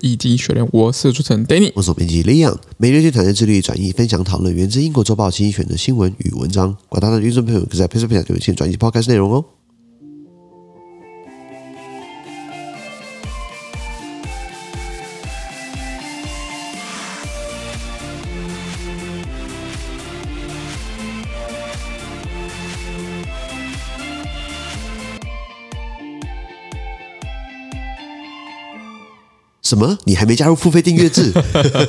[0.00, 6.76] 以及学人，我是主持人 Danny，我是编辑 Leon，每日一团队致力转译、分享、讨论源自英国周报精选的新闻与文章。
[6.88, 9.44] 广大的听众朋友可在 Facebook 上留言转译 Podcast 内容哦。
[29.70, 29.96] 什么？
[30.04, 31.32] 你还没加入付费订阅制？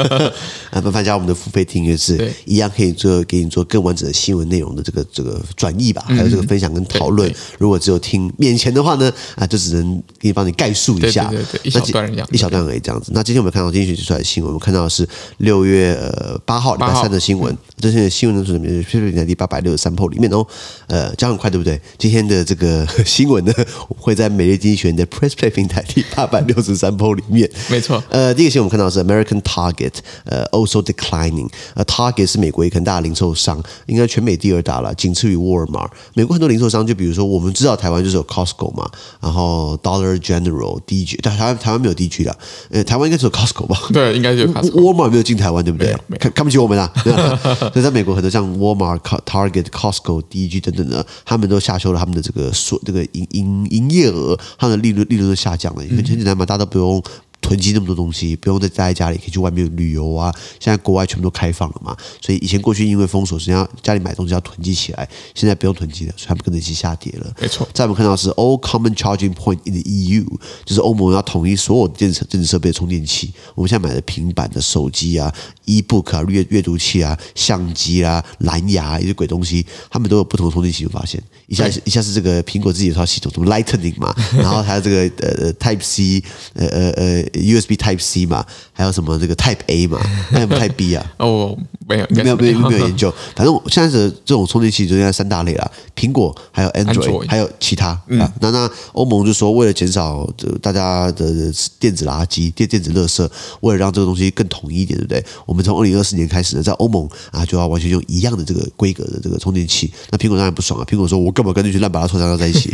[0.72, 7.30] 啊，麻烦加入我们的付费订阅制，一样可以做给你做更完整的新闻内容的这个这个转译吧，还有这个分享跟讨论。
[7.58, 13.12] 如果只有听免钱的话呢，啊，就只能给你帮你概述一下，对对对对一小段一样，一小段而已这样子。
[13.14, 15.06] 那今天我们看到今天学习出来的新闻，我们看到的是
[15.38, 17.54] 六月呃八号礼拜三的新闻。
[17.78, 18.66] 这些新闻呢是什么？
[18.84, 20.46] 就是在第八百六十三铺里面哦。
[20.86, 21.78] 呃，讲很快对不对？
[21.98, 23.52] 今天的这个新闻呢，
[23.98, 27.50] 会在每日经济学人的 Press Play 平台第八百六十三铺里面。
[27.68, 29.92] 没错，呃，第一个新闻我们看到是 American Target，
[30.24, 31.48] 呃，also declining。
[31.74, 35.88] 呃，Target 是美国一个很大的零售商，应该全美第二大了，仅次于沃尔玛。
[36.14, 38.88] 美国很多零售商，就比如说我们知道台湾就是有 Costco 嘛，
[39.20, 42.38] 然后 Dollar General、DG，但台湾台湾没有 DG 的，
[42.70, 43.76] 呃，台湾应该只有 Costco 吧？
[43.92, 44.80] 对，应该就 Costco。
[44.82, 45.94] 沃尔玛没有进台湾，对不对？
[46.18, 46.90] 看看不起我们啊！
[47.72, 57.02] 所以在美国很多像沃尔玛、Target、Costco、DG 等等的，他们都下修了他们的这个所这个营营营业额，他们的利润利润都下降了，因为很简单嘛，大家都不用。
[57.46, 60.34] 囤积那么多东西，不用再待在家里，可以去外面旅游啊！
[60.58, 67.32] 现在国外全部都开放了嘛，所以以前过去因为封锁，实际上家里买东西要囤积起来，现在不用囤积了，所以他们跟着一起下跌了。
[67.40, 70.24] 没错，在我们看到是 All Common Charging Point in the EU，
[70.64, 73.32] 就是欧盟要统一所有电子电子设备的充电器。
[73.54, 75.32] 我们现在买的平板的手机啊、
[75.66, 80.84] e-book 啊、阅阅读器啊、相机啊、蓝牙一些鬼东西，他们都有不同的充电器。
[80.84, 86.20] 我发现一下一下是这个苹果自己有套系统，什么 Lightning 嘛，然后还有这个呃 Type C，
[86.54, 87.35] 呃呃呃。
[87.40, 89.98] USB Type C 嘛，还有什么这个 Type A 嘛，
[90.30, 91.12] 还有 Type B 啊？
[91.18, 91.56] 哦，
[91.86, 93.12] 没有，没有，没有，没有研究。
[93.34, 97.98] 反正现在的这种充电器就应该三大类啦，苹果，还有 Android，还有其他。
[98.08, 100.28] 嗯，那那欧盟就说，为了减少
[100.60, 103.28] 大家的电子垃圾、电电子垃圾，
[103.60, 105.24] 为了让这个东西更统一一点，对不对？
[105.44, 109.92] 我们从二零二四年开始呢，在欧盟啊，就要完全用一样的这个规格的这个充电器。
[110.10, 112.70] 那苹果当然不爽啊，苹果说：“我干嘛跟这群烂八糟厂商在一起？”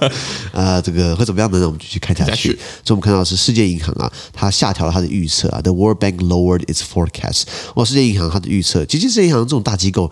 [0.52, 1.58] 啊，这个会怎么样呢？
[1.58, 2.50] 那我们就去看下去。
[2.84, 4.10] 所以我们看到是世界银行啊。
[4.32, 7.44] 它下调了它的预测啊，The World Bank lowered its forecast。
[7.74, 10.10] 哇，世界银行它的预测，其实世界银行这种大机构。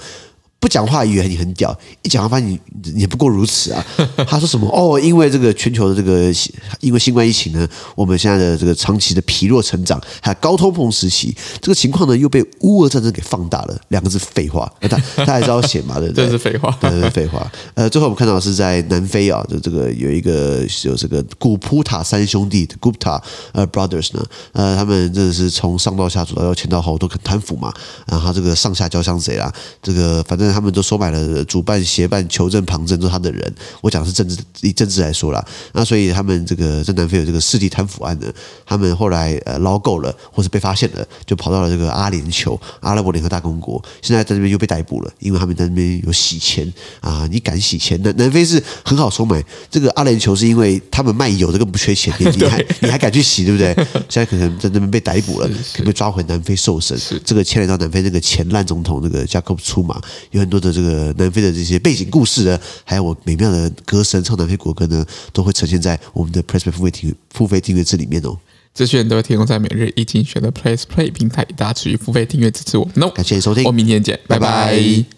[0.60, 3.86] 不讲话以为你很屌，一讲话发现你也不过如此啊！
[4.26, 4.68] 他说什么？
[4.70, 6.32] 哦，因为这个全球的这个
[6.80, 13.80] 因为新冠疫情呢，我们现在的这个长期的疲弱成长，还有高通膨时期，这个情况呢又被乌俄战争给放大了。
[13.88, 16.24] 两个字废话，他他还是要写嘛，对不对？
[16.24, 17.48] 这是废话，对，是废话。
[17.74, 27.72] 呃，最后我们看到是在南非啊，就这个有一个有这个古普塔三兄弟的 Gupta 呃 Brothers 呢，呃，他们真的是从上到下，左到要，前到后都很贪腐嘛，
[28.06, 30.47] 然后这个上下交相贼啦，这个反正。
[30.52, 33.54] 他们都收买了主办、协办、求证、旁证，都是他的人。
[33.80, 35.44] 我讲的是政治，以政治来说啦。
[35.72, 38.26] 那所以他们这个在南非有这个世纪贪腐案呢，
[38.66, 47.26] 他们后来呃捞够了，或是被发现了，就跑到了这个阿联酋、阿拉伯联合大公国，现在在那边又被逮捕了，因为他们在那边有洗钱啊。
[47.30, 48.00] 你敢洗钱？
[48.02, 53.74] 南南非是很好收买，这个阿联酋是因为他们卖油，这个不缺钱， 你还你还敢去洗，对不对？
[54.08, 56.98] 现在可能在那边被逮捕了，可能被抓回南非受审。
[57.24, 59.58] 这个牵连到南非那个前烂总统那个 Jacob
[60.38, 68.38] 很多的这个南非的这些背景故事呢，还有我美妙的歌声唱南非国歌呢，都会呈现在我们的 PressPlay 付费订付费订阅制里面哦。
[68.74, 73.10] 资讯都会提供在每日一经济学人的 PressPlay 平台，大家持续付费订阅支持我们哦。
[73.14, 74.48] 感谢收听，我们明天见，拜拜。
[74.48, 75.17] 拜拜。